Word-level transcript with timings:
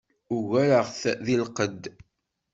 Ugareɣ-t 0.35 1.03
deg 1.25 1.37
lqedd. 1.47 1.83